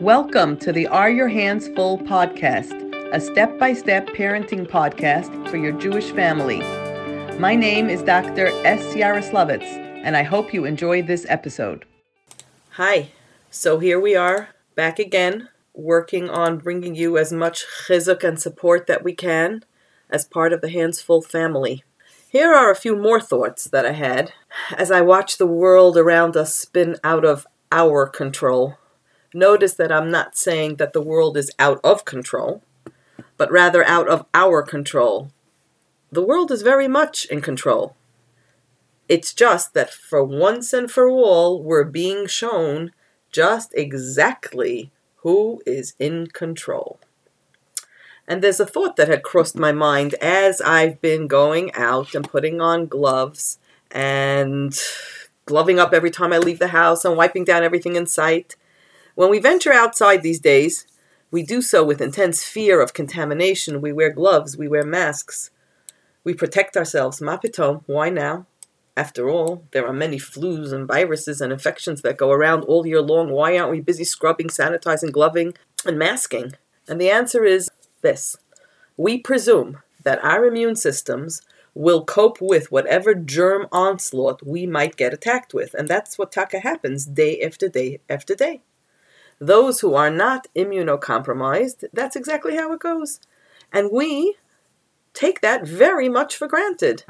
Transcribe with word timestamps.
Welcome 0.00 0.58
to 0.58 0.72
the 0.72 0.86
Are 0.86 1.10
Your 1.10 1.26
Hands 1.26 1.66
Full 1.74 1.98
podcast, 1.98 2.72
a 3.12 3.20
step 3.20 3.58
by 3.58 3.72
step 3.72 4.06
parenting 4.06 4.64
podcast 4.64 5.50
for 5.50 5.56
your 5.56 5.72
Jewish 5.72 6.12
family. 6.12 6.60
My 7.40 7.56
name 7.56 7.90
is 7.90 8.02
Dr. 8.02 8.46
S. 8.64 8.94
Yaroslavitz, 8.94 9.64
and 10.04 10.16
I 10.16 10.22
hope 10.22 10.54
you 10.54 10.64
enjoy 10.64 11.02
this 11.02 11.26
episode. 11.28 11.84
Hi, 12.74 13.08
so 13.50 13.80
here 13.80 13.98
we 13.98 14.14
are 14.14 14.50
back 14.76 15.00
again, 15.00 15.48
working 15.74 16.30
on 16.30 16.58
bringing 16.58 16.94
you 16.94 17.18
as 17.18 17.32
much 17.32 17.66
chizuk 17.88 18.22
and 18.22 18.40
support 18.40 18.86
that 18.86 19.02
we 19.02 19.14
can 19.14 19.64
as 20.08 20.24
part 20.24 20.52
of 20.52 20.60
the 20.60 20.70
Hands 20.70 21.00
Full 21.02 21.22
family. 21.22 21.82
Here 22.28 22.54
are 22.54 22.70
a 22.70 22.76
few 22.76 22.94
more 22.94 23.20
thoughts 23.20 23.64
that 23.64 23.84
I 23.84 23.94
had 23.94 24.32
as 24.76 24.92
I 24.92 25.00
watch 25.00 25.38
the 25.38 25.46
world 25.46 25.96
around 25.96 26.36
us 26.36 26.54
spin 26.54 26.94
out 27.02 27.24
of 27.24 27.48
our 27.72 28.06
control. 28.06 28.76
Notice 29.34 29.74
that 29.74 29.92
I'm 29.92 30.10
not 30.10 30.36
saying 30.36 30.76
that 30.76 30.92
the 30.92 31.02
world 31.02 31.36
is 31.36 31.50
out 31.58 31.80
of 31.84 32.04
control, 32.04 32.62
but 33.36 33.50
rather 33.52 33.84
out 33.84 34.08
of 34.08 34.24
our 34.32 34.62
control. 34.62 35.30
The 36.10 36.24
world 36.24 36.50
is 36.50 36.62
very 36.62 36.88
much 36.88 37.26
in 37.26 37.40
control. 37.40 37.94
It's 39.08 39.34
just 39.34 39.74
that 39.74 39.92
for 39.92 40.24
once 40.24 40.72
and 40.72 40.90
for 40.90 41.08
all, 41.08 41.62
we're 41.62 41.84
being 41.84 42.26
shown 42.26 42.92
just 43.30 43.72
exactly 43.74 44.90
who 45.16 45.62
is 45.66 45.94
in 45.98 46.28
control. 46.28 46.98
And 48.26 48.42
there's 48.42 48.60
a 48.60 48.66
thought 48.66 48.96
that 48.96 49.08
had 49.08 49.22
crossed 49.22 49.56
my 49.56 49.72
mind 49.72 50.14
as 50.20 50.60
I've 50.60 51.00
been 51.00 51.26
going 51.26 51.72
out 51.74 52.14
and 52.14 52.28
putting 52.28 52.60
on 52.60 52.86
gloves 52.86 53.58
and 53.90 54.78
gloving 55.46 55.78
up 55.78 55.94
every 55.94 56.10
time 56.10 56.32
I 56.32 56.38
leave 56.38 56.58
the 56.58 56.68
house 56.68 57.06
and 57.06 57.16
wiping 57.16 57.44
down 57.44 57.64
everything 57.64 57.96
in 57.96 58.06
sight. 58.06 58.56
When 59.18 59.30
we 59.30 59.40
venture 59.40 59.72
outside 59.72 60.22
these 60.22 60.38
days, 60.38 60.86
we 61.32 61.42
do 61.42 61.60
so 61.60 61.82
with 61.82 62.00
intense 62.00 62.44
fear 62.44 62.80
of 62.80 62.94
contamination. 62.94 63.80
We 63.80 63.92
wear 63.92 64.12
gloves, 64.12 64.56
we 64.56 64.68
wear 64.68 64.84
masks, 64.84 65.50
we 66.22 66.34
protect 66.34 66.76
ourselves. 66.76 67.18
Mapitom, 67.18 67.82
why 67.86 68.10
now? 68.10 68.46
After 68.96 69.28
all, 69.28 69.64
there 69.72 69.84
are 69.88 69.92
many 69.92 70.18
flus 70.18 70.72
and 70.72 70.86
viruses 70.86 71.40
and 71.40 71.52
infections 71.52 72.02
that 72.02 72.16
go 72.16 72.30
around 72.30 72.62
all 72.62 72.86
year 72.86 73.02
long. 73.02 73.32
Why 73.32 73.58
aren't 73.58 73.72
we 73.72 73.80
busy 73.80 74.04
scrubbing, 74.04 74.50
sanitizing, 74.50 75.10
gloving, 75.10 75.54
and 75.84 75.98
masking? 75.98 76.52
And 76.86 77.00
the 77.00 77.10
answer 77.10 77.42
is 77.42 77.68
this 78.02 78.36
We 78.96 79.18
presume 79.18 79.78
that 80.04 80.24
our 80.24 80.44
immune 80.44 80.76
systems 80.76 81.42
will 81.74 82.04
cope 82.04 82.40
with 82.40 82.70
whatever 82.70 83.16
germ 83.16 83.66
onslaught 83.72 84.46
we 84.46 84.64
might 84.64 84.94
get 84.94 85.12
attacked 85.12 85.52
with. 85.52 85.74
And 85.74 85.88
that's 85.88 86.18
what 86.18 86.30
taka 86.30 86.60
happens 86.60 87.04
day 87.04 87.40
after 87.40 87.68
day 87.68 87.98
after 88.08 88.36
day. 88.36 88.62
Those 89.40 89.80
who 89.80 89.94
are 89.94 90.10
not 90.10 90.48
immunocompromised, 90.56 91.84
that's 91.92 92.16
exactly 92.16 92.56
how 92.56 92.72
it 92.72 92.80
goes. 92.80 93.20
And 93.72 93.90
we 93.92 94.36
take 95.14 95.40
that 95.40 95.66
very 95.66 96.08
much 96.08 96.36
for 96.36 96.48
granted. 96.48 97.04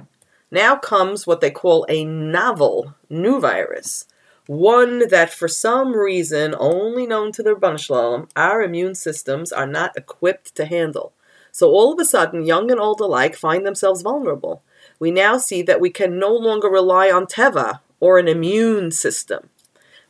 Now 0.51 0.77
comes 0.77 1.27
what 1.27 1.41
they 1.41 1.51
call 1.51 1.87
a 1.89 2.05
novel 2.05 2.95
new 3.11 3.41
virus, 3.41 4.07
one 4.47 5.09
that 5.09 5.33
for 5.33 5.49
some 5.49 5.95
reason 5.95 6.55
only 6.59 7.07
known 7.07 7.33
to 7.33 7.43
the 7.43 7.55
Rabban 7.55 8.29
our 8.35 8.63
immune 8.63 8.95
systems 8.95 9.53
are 9.53 9.67
not 9.67 9.97
equipped 9.97 10.55
to 10.57 10.65
handle. 10.65 11.13
So 11.53 11.71
all 11.71 11.93
of 11.93 11.99
a 11.99 12.05
sudden, 12.05 12.47
young 12.47 12.71
and 12.71 12.81
old 12.81 13.01
alike 13.01 13.37
find 13.37 13.67
themselves 13.67 14.03
vulnerable. 14.03 14.63
We 14.99 15.11
now 15.11 15.39
see 15.39 15.63
that 15.63 15.81
we 15.81 15.91
can 15.91 16.19
no 16.19 16.33
longer 16.33 16.69
rely 16.69 17.11
on 17.11 17.27
Teva 17.27 17.81
or 18.01 18.19
an 18.19 18.29
immune 18.29 18.91
system. 18.91 19.51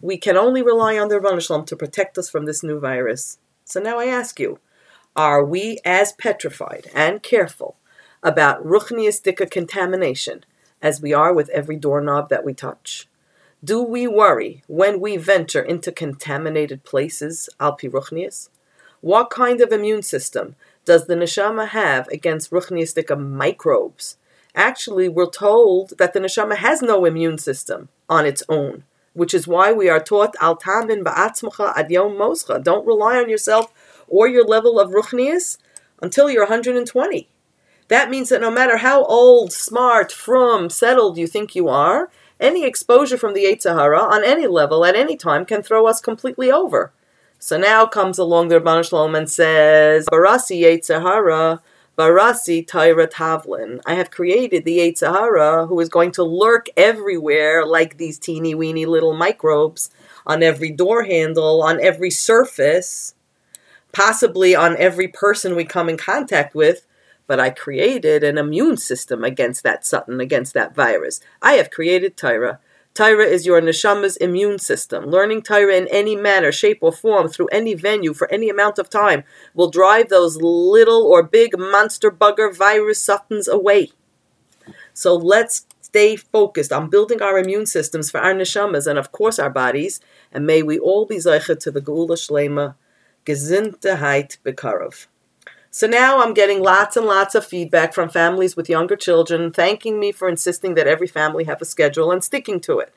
We 0.00 0.16
can 0.16 0.36
only 0.36 0.62
rely 0.62 0.96
on 0.98 1.08
the 1.08 1.18
Rabban 1.18 1.66
to 1.66 1.76
protect 1.76 2.18
us 2.18 2.30
from 2.30 2.46
this 2.46 2.62
new 2.62 2.78
virus. 2.78 3.38
So 3.64 3.80
now 3.80 3.98
I 3.98 4.06
ask 4.06 4.38
you, 4.38 4.60
are 5.16 5.44
we 5.44 5.78
as 5.84 6.12
petrified 6.12 6.86
and 6.94 7.22
careful 7.22 7.76
about 8.22 8.64
ruchniistika 8.64 9.50
contamination 9.50 10.44
as 10.80 11.02
we 11.02 11.12
are 11.12 11.34
with 11.34 11.48
every 11.50 11.76
doorknob 11.76 12.28
that 12.28 12.44
we 12.44 12.54
touch? 12.54 13.08
Do 13.64 13.82
we 13.82 14.06
worry 14.06 14.62
when 14.68 15.00
we 15.00 15.16
venture 15.16 15.62
into 15.62 15.90
contaminated 15.90 16.84
places, 16.84 17.48
alpi 17.58 17.90
ruchnius? 17.90 18.50
What 19.00 19.30
kind 19.30 19.60
of 19.60 19.72
immune 19.72 20.02
system 20.02 20.54
does 20.84 21.06
the 21.06 21.16
neshama 21.16 21.68
have 21.68 22.06
against 22.08 22.52
ruchniistika 22.52 23.18
microbes? 23.18 24.16
Actually, 24.54 25.08
we're 25.08 25.30
told 25.30 25.98
that 25.98 26.12
the 26.12 26.20
neshama 26.20 26.56
has 26.56 26.82
no 26.82 27.04
immune 27.04 27.38
system 27.38 27.88
on 28.08 28.24
its 28.24 28.42
own, 28.48 28.84
which 29.18 29.34
is 29.34 29.48
why 29.48 29.72
we 29.72 29.88
are 29.88 29.98
taught 29.98 30.36
al 30.40 30.56
tamin 30.56 31.02
ba'atzmacha 31.02 31.76
ad 31.76 31.90
yom 31.90 32.12
moscha. 32.12 32.62
Don't 32.62 32.86
rely 32.86 33.16
on 33.18 33.28
yourself 33.28 33.72
or 34.06 34.28
your 34.28 34.44
level 34.44 34.78
of 34.78 34.92
ruchnius 34.92 35.58
until 36.00 36.30
you're 36.30 36.44
120. 36.44 37.28
That 37.88 38.10
means 38.10 38.28
that 38.28 38.40
no 38.40 38.50
matter 38.50 38.76
how 38.76 39.04
old, 39.04 39.52
smart, 39.52 40.12
frum, 40.12 40.70
settled 40.70 41.18
you 41.18 41.26
think 41.26 41.56
you 41.56 41.68
are, 41.68 42.10
any 42.38 42.64
exposure 42.64 43.18
from 43.18 43.34
the 43.34 43.42
Yetzer 43.42 43.74
Hara 43.74 43.98
on 43.98 44.22
any 44.22 44.46
level 44.46 44.84
at 44.84 44.94
any 44.94 45.16
time 45.16 45.44
can 45.44 45.62
throw 45.64 45.88
us 45.88 46.00
completely 46.00 46.52
over. 46.52 46.92
So 47.40 47.58
now 47.58 47.86
comes 47.86 48.18
along 48.18 48.48
the 48.48 48.60
Rabban 48.60 48.88
Shalom 48.88 49.16
and 49.16 49.28
says, 49.28 50.06
Barasi 50.12 50.62
Yetzer 50.62 51.02
Hara, 51.02 51.60
Barasi 51.98 52.64
Torah 52.64 53.08
Tavlin. 53.08 53.80
I 53.84 53.94
have 53.94 54.12
created 54.12 54.64
the 54.64 54.78
Yetzer 54.78 55.12
Hara 55.12 55.66
who 55.66 55.80
is 55.80 55.88
going 55.88 56.12
to 56.12 56.22
lurk 56.22 56.68
everywhere 56.76 57.66
like 57.66 57.96
these 57.96 58.20
teeny 58.20 58.54
weeny 58.54 58.86
little 58.86 59.16
microbes 59.16 59.90
on 60.24 60.44
every 60.44 60.70
door 60.70 61.02
handle, 61.02 61.60
on 61.60 61.80
every 61.80 62.10
surface, 62.10 63.14
possibly 63.92 64.54
on 64.54 64.76
every 64.76 65.08
person 65.08 65.56
we 65.56 65.64
come 65.64 65.88
in 65.88 65.96
contact 65.96 66.54
with 66.54 66.86
but 67.28 67.38
I 67.38 67.50
created 67.50 68.24
an 68.24 68.38
immune 68.38 68.78
system 68.78 69.22
against 69.22 69.62
that 69.62 69.86
Sutton, 69.86 70.18
against 70.18 70.54
that 70.54 70.74
virus. 70.74 71.20
I 71.42 71.52
have 71.52 71.70
created 71.70 72.16
Torah. 72.16 72.58
Torah 72.94 73.26
is 73.26 73.46
your 73.46 73.60
neshama's 73.60 74.16
immune 74.16 74.58
system. 74.58 75.06
Learning 75.06 75.40
Torah 75.40 75.76
in 75.76 75.86
any 75.88 76.16
manner, 76.16 76.50
shape, 76.50 76.78
or 76.82 76.92
form 76.92 77.28
through 77.28 77.46
any 77.48 77.74
venue 77.74 78.12
for 78.12 78.28
any 78.32 78.48
amount 78.48 78.78
of 78.78 78.90
time 78.90 79.22
will 79.54 79.70
drive 79.70 80.08
those 80.08 80.36
little 80.36 81.04
or 81.04 81.22
big 81.22 81.56
monster 81.56 82.10
bugger 82.10 82.54
virus 82.54 83.00
Suttons 83.00 83.46
away. 83.46 83.92
So 84.92 85.14
let's 85.14 85.66
stay 85.80 86.16
focused 86.16 86.72
on 86.72 86.90
building 86.90 87.22
our 87.22 87.38
immune 87.38 87.66
systems 87.66 88.10
for 88.10 88.20
our 88.20 88.34
neshamas 88.34 88.86
and, 88.86 88.98
of 88.98 89.12
course, 89.12 89.38
our 89.38 89.48
bodies. 89.48 90.00
And 90.32 90.46
may 90.46 90.62
we 90.62 90.78
all 90.78 91.06
be 91.06 91.16
zeicha 91.16 91.58
to 91.60 91.70
the 91.70 91.80
Geula 91.80 92.16
Shlema, 92.16 92.74
Gesundheit 93.24 94.38
Bekarov. 94.44 95.06
So 95.70 95.86
now 95.86 96.22
I'm 96.22 96.32
getting 96.32 96.62
lots 96.62 96.96
and 96.96 97.04
lots 97.04 97.34
of 97.34 97.44
feedback 97.44 97.92
from 97.92 98.08
families 98.08 98.56
with 98.56 98.70
younger 98.70 98.96
children 98.96 99.52
thanking 99.52 100.00
me 100.00 100.12
for 100.12 100.28
insisting 100.28 100.74
that 100.74 100.86
every 100.86 101.06
family 101.06 101.44
have 101.44 101.60
a 101.60 101.66
schedule 101.66 102.10
and 102.10 102.24
sticking 102.24 102.58
to 102.60 102.78
it. 102.78 102.92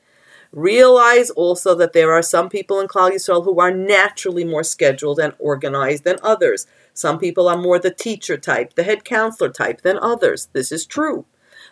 Realize 0.52 1.30
also 1.30 1.74
that 1.74 1.92
there 1.92 2.12
are 2.12 2.22
some 2.22 2.48
people 2.48 2.80
in 2.80 2.88
Klal 2.88 3.10
Yisrael 3.10 3.44
who 3.44 3.60
are 3.60 3.70
naturally 3.70 4.44
more 4.44 4.64
scheduled 4.64 5.18
and 5.18 5.34
organized 5.38 6.04
than 6.04 6.18
others. 6.22 6.66
Some 6.94 7.18
people 7.18 7.46
are 7.48 7.58
more 7.58 7.78
the 7.78 7.90
teacher 7.90 8.38
type, 8.38 8.74
the 8.74 8.84
head 8.84 9.04
counselor 9.04 9.50
type 9.50 9.82
than 9.82 9.98
others. 9.98 10.48
This 10.52 10.72
is 10.72 10.86
true. 10.86 11.26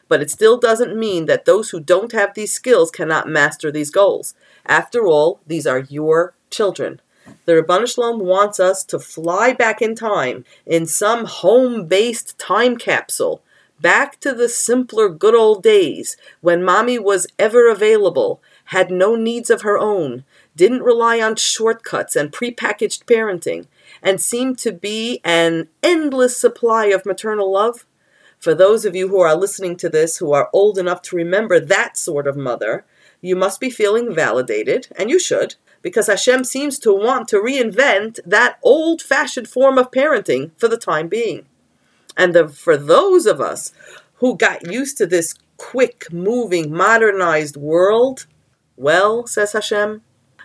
But 0.08 0.20
it 0.20 0.30
still 0.30 0.58
doesn't 0.58 0.98
mean 0.98 1.26
that 1.26 1.44
those 1.44 1.70
who 1.70 1.80
don't 1.80 2.12
have 2.12 2.34
these 2.34 2.52
skills 2.52 2.90
cannot 2.90 3.28
master 3.28 3.70
these 3.70 3.90
goals. 3.90 4.34
After 4.66 5.06
all, 5.06 5.40
these 5.46 5.66
are 5.66 5.80
your 5.80 6.34
children. 6.50 7.00
The 7.44 7.52
Rabban 7.52 7.92
Shalom 7.92 8.20
wants 8.20 8.60
us 8.60 8.84
to 8.84 8.98
fly 8.98 9.52
back 9.52 9.82
in 9.82 9.94
time 9.94 10.44
in 10.66 10.86
some 10.86 11.24
home 11.24 11.86
based 11.86 12.38
time 12.38 12.76
capsule 12.76 13.42
back 13.80 14.20
to 14.20 14.34
the 14.34 14.48
simpler 14.48 15.08
good 15.08 15.34
old 15.34 15.62
days 15.62 16.16
when 16.40 16.62
mommy 16.62 16.98
was 16.98 17.26
ever 17.38 17.68
available, 17.68 18.42
had 18.66 18.90
no 18.90 19.14
needs 19.14 19.50
of 19.50 19.62
her 19.62 19.78
own, 19.78 20.24
didn't 20.54 20.82
rely 20.82 21.20
on 21.20 21.36
shortcuts 21.36 22.14
and 22.14 22.32
prepackaged 22.32 23.04
parenting, 23.04 23.66
and 24.02 24.20
seemed 24.20 24.58
to 24.58 24.72
be 24.72 25.20
an 25.24 25.68
endless 25.82 26.36
supply 26.36 26.86
of 26.86 27.06
maternal 27.06 27.50
love. 27.50 27.86
For 28.38 28.54
those 28.54 28.84
of 28.84 28.94
you 28.94 29.08
who 29.08 29.20
are 29.20 29.36
listening 29.36 29.76
to 29.76 29.88
this 29.88 30.18
who 30.18 30.32
are 30.32 30.50
old 30.52 30.78
enough 30.78 31.02
to 31.02 31.16
remember 31.16 31.60
that 31.60 31.96
sort 31.96 32.26
of 32.26 32.36
mother, 32.36 32.84
you 33.20 33.36
must 33.36 33.60
be 33.60 33.70
feeling 33.70 34.14
validated, 34.14 34.88
and 34.98 35.10
you 35.10 35.18
should, 35.18 35.56
because 35.82 36.06
Hashem 36.06 36.44
seems 36.44 36.78
to 36.80 36.92
want 36.92 37.28
to 37.28 37.36
reinvent 37.36 38.20
that 38.26 38.58
old 38.62 39.00
fashioned 39.00 39.48
form 39.48 39.78
of 39.78 39.90
parenting 39.90 40.50
for 40.58 40.68
the 40.68 40.76
time 40.76 41.08
being. 41.08 41.46
And 42.16 42.34
the, 42.34 42.48
for 42.48 42.76
those 42.76 43.26
of 43.26 43.40
us 43.40 43.72
who 44.14 44.36
got 44.36 44.70
used 44.70 44.98
to 44.98 45.06
this 45.06 45.34
quick 45.56 46.12
moving, 46.12 46.72
modernized 46.72 47.56
world, 47.56 48.26
well, 48.76 49.26
says 49.26 49.52
Hashem, 49.52 50.02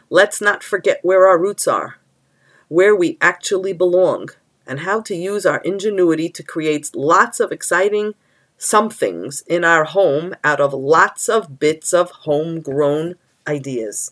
let's 0.10 0.42
not 0.42 0.64
forget 0.64 1.00
where 1.04 1.28
our 1.28 1.38
roots 1.38 1.68
are, 1.68 1.98
where 2.68 2.96
we 2.96 3.18
actually 3.22 3.74
belong, 3.74 4.30
and 4.68 4.82
how 4.82 5.02
to 5.02 5.16
use 5.16 5.46
our 5.46 5.60
ingenuity 5.60 6.30
to 6.30 6.44
create 6.44 6.96
lots 6.96 7.40
of 7.40 7.52
exciting 7.52 8.14
somethings 8.58 9.42
in 9.48 9.64
our 9.64 9.84
home 9.84 10.34
out 10.44 10.62
of 10.62 10.74
lots 10.74 11.28
of 11.30 11.60
bits 11.60 11.94
of 11.94 12.10
homegrown 12.12 13.16
ideas. 13.48 14.12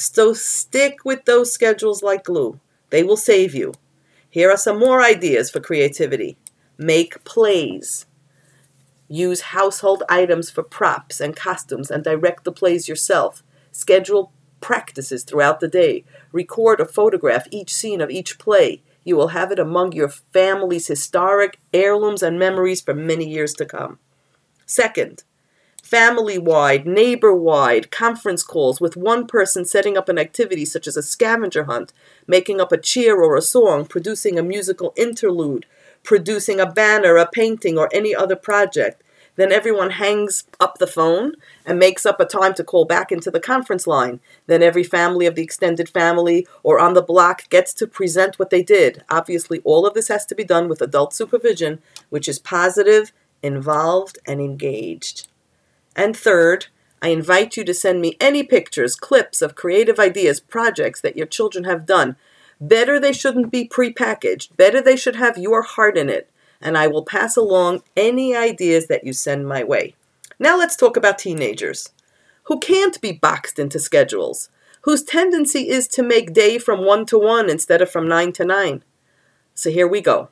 So 0.00 0.32
stick 0.32 1.04
with 1.04 1.24
those 1.24 1.52
schedules 1.52 2.04
like 2.04 2.22
glue. 2.22 2.60
They 2.90 3.02
will 3.02 3.16
save 3.16 3.52
you. 3.52 3.74
Here 4.30 4.48
are 4.48 4.56
some 4.56 4.78
more 4.78 5.02
ideas 5.02 5.50
for 5.50 5.58
creativity. 5.58 6.38
Make 6.78 7.24
plays. 7.24 8.06
Use 9.08 9.40
household 9.40 10.04
items 10.08 10.50
for 10.50 10.62
props 10.62 11.20
and 11.20 11.34
costumes 11.34 11.90
and 11.90 12.04
direct 12.04 12.44
the 12.44 12.52
plays 12.52 12.86
yourself. 12.86 13.42
Schedule 13.72 14.30
practices 14.60 15.24
throughout 15.24 15.58
the 15.58 15.66
day. 15.66 16.04
Record 16.30 16.80
or 16.80 16.86
photograph 16.86 17.48
each 17.50 17.74
scene 17.74 18.00
of 18.00 18.08
each 18.08 18.38
play. 18.38 18.82
You 19.02 19.16
will 19.16 19.28
have 19.28 19.50
it 19.50 19.58
among 19.58 19.94
your 19.94 20.10
family's 20.10 20.86
historic 20.86 21.58
heirlooms 21.72 22.22
and 22.22 22.38
memories 22.38 22.80
for 22.80 22.94
many 22.94 23.28
years 23.28 23.52
to 23.54 23.66
come. 23.66 23.98
Second, 24.64 25.24
family 25.82 26.38
wide, 26.38 26.86
neighbor 26.86 27.34
wide 27.34 27.90
conference 27.90 28.42
calls 28.42 28.80
with 28.80 28.96
one 28.96 29.26
person 29.26 29.64
setting 29.64 29.96
up 29.96 30.08
an 30.08 30.18
activity 30.18 30.64
such 30.64 30.86
as 30.86 30.96
a 30.96 31.02
scavenger 31.02 31.64
hunt, 31.64 31.92
making 32.26 32.60
up 32.60 32.72
a 32.72 32.78
cheer 32.78 33.20
or 33.22 33.36
a 33.36 33.42
song, 33.42 33.86
producing 33.86 34.38
a 34.38 34.42
musical 34.42 34.92
interlude, 34.96 35.64
producing 36.02 36.60
a 36.60 36.70
banner, 36.70 37.16
a 37.16 37.26
painting, 37.26 37.78
or 37.78 37.88
any 37.92 38.14
other 38.14 38.36
project. 38.36 39.02
Then 39.36 39.52
everyone 39.52 39.90
hangs 39.90 40.44
up 40.58 40.78
the 40.78 40.86
phone 40.88 41.34
and 41.64 41.78
makes 41.78 42.04
up 42.04 42.18
a 42.18 42.24
time 42.24 42.54
to 42.54 42.64
call 42.64 42.84
back 42.84 43.12
into 43.12 43.30
the 43.30 43.38
conference 43.38 43.86
line. 43.86 44.18
Then 44.48 44.64
every 44.64 44.82
family 44.82 45.26
of 45.26 45.36
the 45.36 45.42
extended 45.42 45.88
family 45.88 46.44
or 46.64 46.80
on 46.80 46.94
the 46.94 47.02
block 47.02 47.48
gets 47.48 47.72
to 47.74 47.86
present 47.86 48.38
what 48.40 48.50
they 48.50 48.64
did. 48.64 49.04
Obviously, 49.08 49.60
all 49.60 49.86
of 49.86 49.94
this 49.94 50.08
has 50.08 50.26
to 50.26 50.34
be 50.34 50.42
done 50.42 50.68
with 50.68 50.82
adult 50.82 51.14
supervision, 51.14 51.80
which 52.10 52.28
is 52.28 52.40
positive, 52.40 53.12
involved, 53.40 54.18
and 54.26 54.40
engaged. 54.40 55.28
And 55.98 56.16
third, 56.16 56.66
I 57.02 57.08
invite 57.08 57.56
you 57.56 57.64
to 57.64 57.74
send 57.74 58.00
me 58.00 58.16
any 58.20 58.44
pictures, 58.44 58.94
clips 58.94 59.42
of 59.42 59.56
creative 59.56 59.98
ideas, 59.98 60.38
projects 60.38 61.00
that 61.00 61.16
your 61.16 61.26
children 61.26 61.64
have 61.64 61.86
done. 61.86 62.14
Better 62.60 63.00
they 63.00 63.12
shouldn't 63.12 63.50
be 63.50 63.68
prepackaged. 63.68 64.56
Better 64.56 64.80
they 64.80 64.94
should 64.94 65.16
have 65.16 65.36
your 65.36 65.62
heart 65.62 65.98
in 65.98 66.08
it. 66.08 66.30
And 66.60 66.78
I 66.78 66.86
will 66.86 67.04
pass 67.04 67.36
along 67.36 67.82
any 67.96 68.36
ideas 68.36 68.86
that 68.86 69.02
you 69.02 69.12
send 69.12 69.48
my 69.48 69.64
way. 69.64 69.96
Now 70.38 70.56
let's 70.56 70.76
talk 70.76 70.96
about 70.96 71.18
teenagers 71.18 71.90
who 72.44 72.60
can't 72.60 73.00
be 73.00 73.10
boxed 73.10 73.58
into 73.58 73.80
schedules, 73.80 74.50
whose 74.82 75.02
tendency 75.02 75.68
is 75.68 75.88
to 75.88 76.02
make 76.04 76.32
day 76.32 76.58
from 76.58 76.84
1 76.84 77.06
to 77.06 77.18
1 77.18 77.50
instead 77.50 77.82
of 77.82 77.90
from 77.90 78.06
9 78.06 78.30
to 78.34 78.44
9. 78.44 78.84
So 79.54 79.70
here 79.70 79.88
we 79.88 80.00
go. 80.00 80.28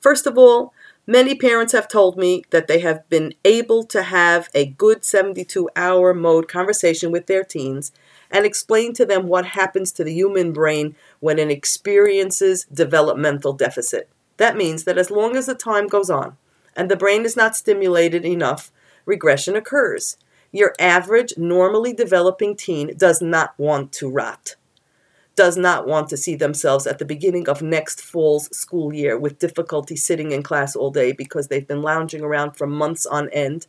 First 0.00 0.26
of 0.26 0.38
all, 0.38 0.72
Many 1.06 1.34
parents 1.34 1.72
have 1.72 1.88
told 1.88 2.16
me 2.16 2.44
that 2.50 2.68
they 2.68 2.78
have 2.78 3.08
been 3.08 3.34
able 3.44 3.82
to 3.86 4.04
have 4.04 4.48
a 4.54 4.66
good 4.66 5.04
72 5.04 5.68
hour 5.74 6.14
mode 6.14 6.46
conversation 6.46 7.10
with 7.10 7.26
their 7.26 7.42
teens 7.42 7.90
and 8.30 8.46
explain 8.46 8.92
to 8.94 9.04
them 9.04 9.26
what 9.26 9.46
happens 9.46 9.90
to 9.92 10.04
the 10.04 10.12
human 10.12 10.52
brain 10.52 10.94
when 11.18 11.40
it 11.40 11.50
experiences 11.50 12.66
developmental 12.72 13.52
deficit. 13.52 14.08
That 14.36 14.56
means 14.56 14.84
that 14.84 14.96
as 14.96 15.10
long 15.10 15.34
as 15.34 15.46
the 15.46 15.56
time 15.56 15.88
goes 15.88 16.08
on 16.08 16.36
and 16.76 16.88
the 16.88 16.96
brain 16.96 17.24
is 17.24 17.36
not 17.36 17.56
stimulated 17.56 18.24
enough, 18.24 18.70
regression 19.04 19.56
occurs. 19.56 20.16
Your 20.52 20.72
average, 20.78 21.36
normally 21.36 21.92
developing 21.92 22.54
teen 22.54 22.96
does 22.96 23.20
not 23.20 23.58
want 23.58 23.90
to 23.94 24.08
rot 24.08 24.54
does 25.34 25.56
not 25.56 25.86
want 25.86 26.08
to 26.10 26.16
see 26.16 26.34
themselves 26.34 26.86
at 26.86 26.98
the 26.98 27.04
beginning 27.04 27.48
of 27.48 27.62
next 27.62 28.00
fall's 28.00 28.54
school 28.56 28.92
year 28.92 29.18
with 29.18 29.38
difficulty 29.38 29.96
sitting 29.96 30.32
in 30.32 30.42
class 30.42 30.76
all 30.76 30.90
day 30.90 31.12
because 31.12 31.48
they've 31.48 31.66
been 31.66 31.82
lounging 31.82 32.22
around 32.22 32.52
for 32.52 32.66
months 32.66 33.06
on 33.06 33.28
end, 33.30 33.66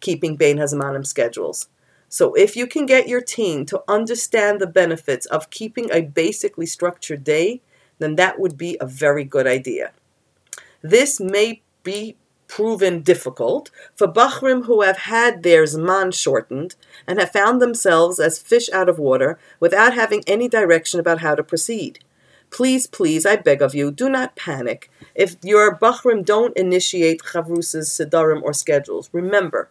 keeping 0.00 0.36
Bein 0.36 0.58
Hazmanim 0.58 1.06
schedules. 1.06 1.68
So 2.08 2.34
if 2.34 2.54
you 2.54 2.66
can 2.66 2.86
get 2.86 3.08
your 3.08 3.20
teen 3.20 3.66
to 3.66 3.82
understand 3.88 4.60
the 4.60 4.66
benefits 4.66 5.26
of 5.26 5.50
keeping 5.50 5.90
a 5.90 6.02
basically 6.02 6.66
structured 6.66 7.24
day, 7.24 7.62
then 7.98 8.16
that 8.16 8.38
would 8.38 8.56
be 8.56 8.76
a 8.80 8.86
very 8.86 9.24
good 9.24 9.46
idea. 9.46 9.92
This 10.82 11.18
may 11.18 11.62
be 11.82 12.16
proven 12.48 13.02
difficult 13.02 13.70
for 13.94 14.06
Bachrim 14.06 14.64
who 14.64 14.82
have 14.82 14.98
had 14.98 15.42
their 15.42 15.64
Zman 15.64 16.14
shortened 16.14 16.74
and 17.06 17.18
have 17.18 17.32
found 17.32 17.60
themselves 17.60 18.18
as 18.20 18.38
fish 18.38 18.70
out 18.72 18.88
of 18.88 18.98
water 18.98 19.38
without 19.60 19.94
having 19.94 20.22
any 20.26 20.48
direction 20.48 21.00
about 21.00 21.20
how 21.20 21.34
to 21.34 21.42
proceed. 21.42 22.00
Please, 22.50 22.86
please, 22.86 23.26
I 23.26 23.36
beg 23.36 23.60
of 23.60 23.74
you, 23.74 23.90
do 23.90 24.08
not 24.08 24.36
panic 24.36 24.90
if 25.14 25.36
your 25.42 25.76
Bachrim 25.76 26.24
don't 26.24 26.56
initiate 26.56 27.22
Chavrus's 27.22 27.88
Sidarim 27.90 28.42
or 28.42 28.52
schedules. 28.52 29.10
Remember, 29.12 29.68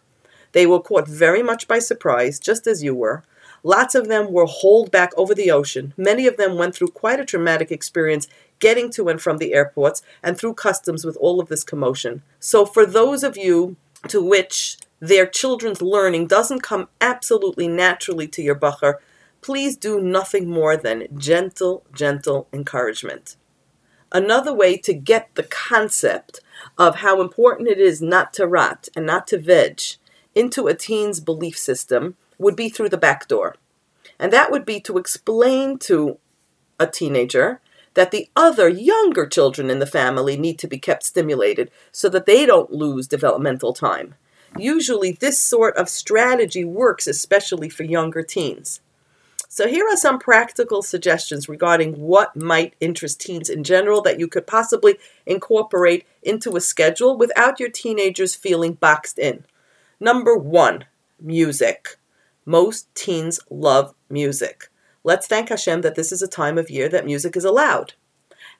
they 0.52 0.66
were 0.66 0.80
caught 0.80 1.08
very 1.08 1.42
much 1.42 1.66
by 1.66 1.78
surprise, 1.78 2.38
just 2.38 2.66
as 2.66 2.82
you 2.82 2.94
were. 2.94 3.24
Lots 3.62 3.94
of 3.94 4.08
them 4.08 4.32
were 4.32 4.46
hauled 4.46 4.90
back 4.90 5.12
over 5.16 5.34
the 5.34 5.50
ocean. 5.50 5.92
Many 5.96 6.26
of 6.26 6.36
them 6.36 6.56
went 6.56 6.74
through 6.74 6.88
quite 6.88 7.18
a 7.18 7.24
traumatic 7.24 7.72
experience 7.72 8.28
getting 8.58 8.90
to 8.92 9.08
and 9.08 9.20
from 9.20 9.38
the 9.38 9.54
airports 9.54 10.02
and 10.22 10.38
through 10.38 10.54
customs 10.54 11.04
with 11.04 11.16
all 11.16 11.40
of 11.40 11.48
this 11.48 11.64
commotion. 11.64 12.22
So, 12.40 12.64
for 12.64 12.86
those 12.86 13.22
of 13.22 13.36
you 13.36 13.76
to 14.08 14.22
which 14.22 14.78
their 15.00 15.26
children's 15.26 15.82
learning 15.82 16.26
doesn't 16.26 16.62
come 16.62 16.88
absolutely 17.00 17.68
naturally 17.68 18.28
to 18.28 18.42
your 18.42 18.54
bacher, 18.54 18.94
please 19.40 19.76
do 19.76 20.00
nothing 20.00 20.48
more 20.48 20.76
than 20.76 21.06
gentle, 21.16 21.84
gentle 21.92 22.48
encouragement. 22.52 23.36
Another 24.12 24.54
way 24.54 24.76
to 24.78 24.94
get 24.94 25.34
the 25.34 25.42
concept 25.42 26.40
of 26.78 26.96
how 26.96 27.20
important 27.20 27.68
it 27.68 27.78
is 27.78 28.00
not 28.00 28.32
to 28.34 28.46
rot 28.46 28.88
and 28.96 29.04
not 29.04 29.26
to 29.28 29.38
veg 29.38 29.80
into 30.34 30.66
a 30.66 30.74
teen's 30.74 31.20
belief 31.20 31.58
system 31.58 32.16
would 32.38 32.56
be 32.56 32.68
through 32.68 32.88
the 32.88 32.96
back 32.96 33.26
door. 33.28 33.56
And 34.18 34.32
that 34.32 34.50
would 34.50 34.64
be 34.64 34.80
to 34.80 34.98
explain 34.98 35.78
to 35.80 36.18
a 36.78 36.86
teenager 36.86 37.60
that 37.96 38.10
the 38.10 38.28
other 38.36 38.68
younger 38.68 39.26
children 39.26 39.70
in 39.70 39.78
the 39.78 39.86
family 39.86 40.36
need 40.36 40.58
to 40.58 40.68
be 40.68 40.78
kept 40.78 41.02
stimulated 41.02 41.70
so 41.90 42.10
that 42.10 42.26
they 42.26 42.44
don't 42.44 42.70
lose 42.70 43.08
developmental 43.08 43.72
time. 43.72 44.14
Usually, 44.58 45.12
this 45.12 45.42
sort 45.42 45.74
of 45.78 45.88
strategy 45.88 46.62
works 46.62 47.06
especially 47.06 47.70
for 47.70 47.84
younger 47.84 48.22
teens. 48.22 48.80
So, 49.48 49.66
here 49.66 49.86
are 49.88 49.96
some 49.96 50.18
practical 50.18 50.82
suggestions 50.82 51.48
regarding 51.48 51.98
what 51.98 52.36
might 52.36 52.74
interest 52.80 53.22
teens 53.22 53.48
in 53.48 53.64
general 53.64 54.02
that 54.02 54.20
you 54.20 54.28
could 54.28 54.46
possibly 54.46 54.98
incorporate 55.24 56.06
into 56.22 56.54
a 56.54 56.60
schedule 56.60 57.16
without 57.16 57.58
your 57.58 57.70
teenagers 57.70 58.34
feeling 58.34 58.74
boxed 58.74 59.18
in. 59.18 59.44
Number 59.98 60.36
one, 60.36 60.84
music. 61.18 61.96
Most 62.44 62.94
teens 62.94 63.40
love 63.48 63.94
music. 64.10 64.68
Let's 65.06 65.28
thank 65.28 65.50
Hashem 65.50 65.82
that 65.82 65.94
this 65.94 66.10
is 66.10 66.20
a 66.20 66.26
time 66.26 66.58
of 66.58 66.68
year 66.68 66.88
that 66.88 67.04
music 67.04 67.36
is 67.36 67.44
allowed. 67.44 67.92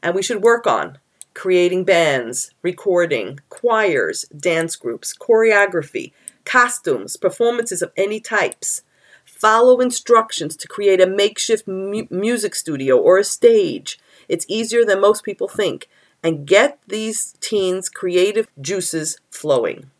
And 0.00 0.14
we 0.14 0.22
should 0.22 0.44
work 0.44 0.64
on 0.64 0.98
creating 1.34 1.82
bands, 1.82 2.52
recording, 2.62 3.40
choirs, 3.48 4.24
dance 4.26 4.76
groups, 4.76 5.12
choreography, 5.18 6.12
costumes, 6.44 7.16
performances 7.16 7.82
of 7.82 7.90
any 7.96 8.20
types. 8.20 8.82
Follow 9.24 9.80
instructions 9.80 10.56
to 10.58 10.68
create 10.68 11.00
a 11.00 11.06
makeshift 11.08 11.66
mu- 11.66 12.06
music 12.10 12.54
studio 12.54 12.96
or 12.96 13.18
a 13.18 13.24
stage. 13.24 13.98
It's 14.28 14.46
easier 14.48 14.84
than 14.84 15.00
most 15.00 15.24
people 15.24 15.48
think. 15.48 15.88
And 16.22 16.46
get 16.46 16.78
these 16.86 17.34
teens' 17.40 17.88
creative 17.88 18.46
juices 18.60 19.18
flowing. 19.32 19.90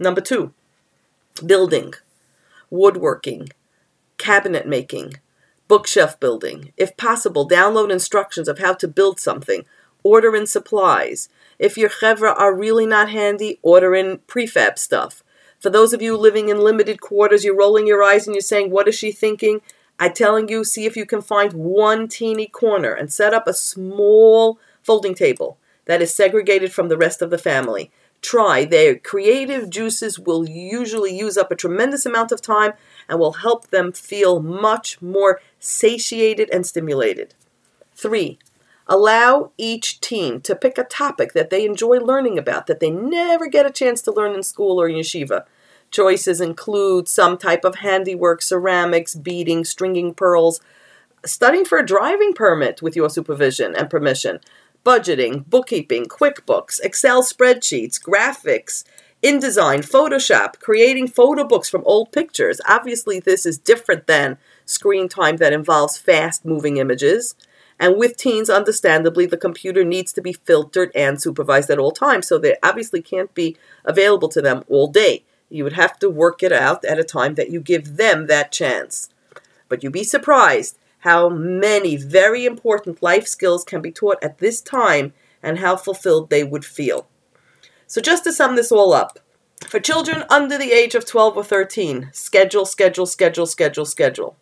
Number 0.00 0.20
two, 0.20 0.52
building, 1.46 1.94
woodworking, 2.68 3.50
cabinet 4.18 4.66
making, 4.66 5.14
bookshelf 5.68 6.18
building. 6.20 6.72
If 6.76 6.96
possible, 6.96 7.48
download 7.48 7.90
instructions 7.90 8.48
of 8.48 8.58
how 8.58 8.74
to 8.74 8.88
build 8.88 9.20
something. 9.20 9.64
Order 10.02 10.36
in 10.36 10.46
supplies. 10.46 11.28
If 11.58 11.78
your 11.78 11.88
chevra 11.88 12.38
are 12.38 12.54
really 12.54 12.86
not 12.86 13.10
handy, 13.10 13.58
order 13.62 13.94
in 13.94 14.18
prefab 14.26 14.78
stuff. 14.78 15.22
For 15.60 15.70
those 15.70 15.94
of 15.94 16.02
you 16.02 16.16
living 16.16 16.50
in 16.50 16.58
limited 16.58 17.00
quarters, 17.00 17.44
you're 17.44 17.56
rolling 17.56 17.86
your 17.86 18.02
eyes 18.02 18.26
and 18.26 18.34
you're 18.34 18.42
saying, 18.42 18.70
What 18.70 18.88
is 18.88 18.94
she 18.94 19.12
thinking? 19.12 19.60
I'm 19.98 20.12
telling 20.12 20.48
you, 20.48 20.64
see 20.64 20.86
if 20.86 20.96
you 20.96 21.06
can 21.06 21.22
find 21.22 21.52
one 21.52 22.08
teeny 22.08 22.46
corner 22.46 22.92
and 22.92 23.12
set 23.12 23.32
up 23.32 23.46
a 23.46 23.54
small 23.54 24.58
folding 24.82 25.14
table 25.14 25.58
that 25.86 26.02
is 26.02 26.14
segregated 26.14 26.72
from 26.72 26.88
the 26.88 26.98
rest 26.98 27.22
of 27.22 27.30
the 27.30 27.38
family 27.38 27.90
try. 28.24 28.64
Their 28.64 28.96
creative 28.96 29.70
juices 29.70 30.18
will 30.18 30.48
usually 30.48 31.16
use 31.16 31.36
up 31.36 31.52
a 31.52 31.56
tremendous 31.56 32.06
amount 32.06 32.32
of 32.32 32.40
time 32.40 32.72
and 33.08 33.20
will 33.20 33.34
help 33.34 33.68
them 33.68 33.92
feel 33.92 34.40
much 34.40 35.00
more 35.02 35.40
satiated 35.60 36.48
and 36.50 36.66
stimulated. 36.66 37.34
Three, 37.94 38.38
allow 38.86 39.52
each 39.58 40.00
team 40.00 40.40
to 40.40 40.56
pick 40.56 40.78
a 40.78 40.84
topic 40.84 41.34
that 41.34 41.50
they 41.50 41.64
enjoy 41.64 41.98
learning 41.98 42.38
about 42.38 42.66
that 42.66 42.80
they 42.80 42.90
never 42.90 43.46
get 43.46 43.66
a 43.66 43.70
chance 43.70 44.00
to 44.02 44.12
learn 44.12 44.34
in 44.34 44.42
school 44.42 44.80
or 44.80 44.88
in 44.88 44.96
yeshiva. 44.96 45.44
Choices 45.90 46.40
include 46.40 47.08
some 47.08 47.38
type 47.38 47.64
of 47.64 47.76
handiwork, 47.76 48.42
ceramics, 48.42 49.14
beading, 49.14 49.64
stringing 49.64 50.14
pearls, 50.14 50.60
studying 51.24 51.64
for 51.64 51.78
a 51.78 51.86
driving 51.86 52.32
permit 52.32 52.82
with 52.82 52.96
your 52.96 53.08
supervision 53.08 53.74
and 53.76 53.88
permission, 53.88 54.40
budgeting, 54.84 55.48
bookkeeping, 55.48 56.06
QuickBooks, 56.06 56.80
Excel 56.82 57.22
spreadsheets, 57.22 58.00
graphics, 58.00 58.84
InDesign, 59.22 59.80
Photoshop, 59.80 60.60
creating 60.60 61.08
photo 61.08 61.44
books 61.44 61.70
from 61.70 61.82
old 61.86 62.12
pictures. 62.12 62.60
Obviously, 62.68 63.18
this 63.18 63.46
is 63.46 63.56
different 63.56 64.06
than 64.06 64.36
screen 64.66 65.08
time 65.08 65.38
that 65.38 65.54
involves 65.54 65.96
fast 65.96 66.44
moving 66.44 66.76
images. 66.76 67.34
And 67.80 67.96
with 67.96 68.16
teens, 68.16 68.50
understandably, 68.50 69.26
the 69.26 69.38
computer 69.38 69.82
needs 69.82 70.12
to 70.12 70.20
be 70.20 70.34
filtered 70.34 70.92
and 70.94 71.20
supervised 71.20 71.70
at 71.70 71.78
all 71.78 71.90
times, 71.90 72.28
so 72.28 72.38
they 72.38 72.56
obviously 72.62 73.00
can't 73.00 73.32
be 73.34 73.56
available 73.84 74.28
to 74.28 74.42
them 74.42 74.62
all 74.68 74.88
day. 74.88 75.24
You 75.48 75.64
would 75.64 75.72
have 75.72 75.98
to 76.00 76.10
work 76.10 76.42
it 76.42 76.52
out 76.52 76.84
at 76.84 76.98
a 76.98 77.04
time 77.04 77.34
that 77.36 77.50
you 77.50 77.60
give 77.60 77.96
them 77.96 78.26
that 78.26 78.52
chance. 78.52 79.08
But 79.68 79.82
you'd 79.82 79.92
be 79.92 80.04
surprised 80.04 80.78
how 81.04 81.28
many 81.28 81.96
very 81.96 82.46
important 82.46 83.02
life 83.02 83.26
skills 83.26 83.62
can 83.62 83.82
be 83.82 83.92
taught 83.92 84.16
at 84.22 84.38
this 84.38 84.62
time 84.62 85.12
and 85.42 85.58
how 85.58 85.76
fulfilled 85.76 86.30
they 86.30 86.42
would 86.42 86.64
feel. 86.64 87.06
So, 87.86 88.00
just 88.00 88.24
to 88.24 88.32
sum 88.32 88.56
this 88.56 88.72
all 88.72 88.94
up, 88.94 89.18
for 89.68 89.80
children 89.80 90.24
under 90.30 90.56
the 90.56 90.72
age 90.72 90.94
of 90.94 91.04
12 91.04 91.36
or 91.36 91.44
13, 91.44 92.08
schedule, 92.14 92.64
schedule, 92.64 93.04
schedule, 93.04 93.44
schedule, 93.44 93.84
schedule. 93.84 94.36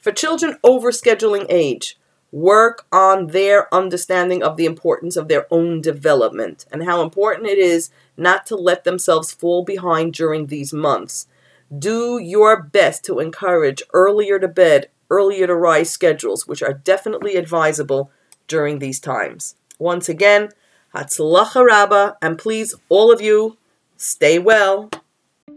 For 0.00 0.10
children 0.10 0.58
over 0.64 0.90
scheduling 0.90 1.46
age, 1.48 1.96
work 2.32 2.86
on 2.90 3.28
their 3.28 3.72
understanding 3.72 4.42
of 4.42 4.56
the 4.56 4.66
importance 4.66 5.16
of 5.16 5.28
their 5.28 5.46
own 5.52 5.80
development 5.80 6.66
and 6.72 6.82
how 6.82 7.00
important 7.00 7.46
it 7.46 7.58
is 7.58 7.90
not 8.16 8.44
to 8.46 8.56
let 8.56 8.82
themselves 8.82 9.32
fall 9.32 9.62
behind 9.62 10.14
during 10.14 10.46
these 10.46 10.72
months. 10.72 11.28
Do 11.76 12.18
your 12.18 12.60
best 12.60 13.04
to 13.04 13.20
encourage 13.20 13.84
earlier 13.92 14.40
to 14.40 14.48
bed, 14.48 14.88
earlier 15.10 15.46
to 15.46 15.54
rise 15.54 15.90
schedules, 15.90 16.46
which 16.46 16.62
are 16.62 16.72
definitely 16.72 17.36
advisable 17.36 18.10
during 18.48 18.78
these 18.78 19.00
times. 19.00 19.56
Once 19.78 20.08
again, 20.08 20.50
Hatzlacha 20.94 21.64
Rabba, 21.64 22.16
and 22.22 22.38
please, 22.38 22.74
all 22.88 23.12
of 23.12 23.20
you, 23.20 23.56
stay 23.96 24.38
well. 24.38 24.90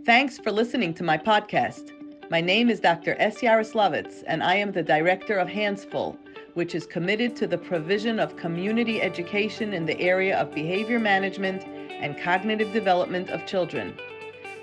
Thanks 0.06 0.38
for 0.38 0.52
listening 0.52 0.94
to 0.96 1.04
my 1.04 1.18
podcast. 1.18 1.92
My 2.30 2.42
name 2.42 2.70
is 2.70 2.80
Dr. 2.80 3.16
S. 3.20 3.42
Yaroslavitz, 3.42 4.24
and 4.28 4.44
I 4.44 4.56
am 4.56 4.72
the 4.72 4.84
director 4.84 5.38
of 5.38 5.48
Handsful, 5.48 6.18
which 6.54 6.76
is 6.76 6.86
committed 6.86 7.36
to 7.38 7.48
the 7.48 7.58
provision 7.58 8.20
of 8.20 8.36
community 8.36 9.02
education 9.02 9.74
in 9.74 9.86
the 9.86 10.00
area 10.00 10.38
of 10.38 10.54
behavior 10.54 11.00
management 11.00 11.64
and 11.64 12.20
cognitive 12.20 12.72
development 12.74 13.30
of 13.30 13.46
children. 13.46 13.98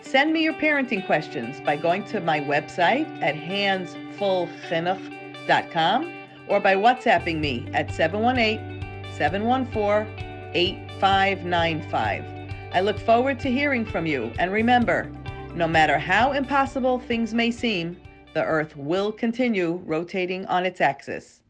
Send 0.02 0.32
me 0.32 0.44
your 0.44 0.54
parenting 0.54 1.04
questions 1.06 1.60
by 1.60 1.76
going 1.76 2.04
to 2.04 2.20
my 2.20 2.40
website 2.40 3.08
at 3.20 3.34
handsfulchinuch.com 4.18 6.12
or 6.48 6.60
by 6.60 6.74
WhatsApping 6.74 7.38
me 7.40 7.68
at 7.72 7.92
718 7.92 9.12
714 9.12 10.52
8595. 10.54 12.24
I 12.72 12.80
look 12.80 12.98
forward 12.98 13.38
to 13.40 13.50
hearing 13.50 13.84
from 13.84 14.06
you, 14.06 14.32
and 14.38 14.52
remember 14.52 15.10
no 15.54 15.66
matter 15.66 15.98
how 15.98 16.32
impossible 16.32 16.98
things 16.98 17.32
may 17.32 17.50
seem, 17.50 17.96
the 18.34 18.44
Earth 18.44 18.76
will 18.76 19.10
continue 19.10 19.80
rotating 19.86 20.44
on 20.46 20.66
its 20.66 20.80
axis. 20.80 21.40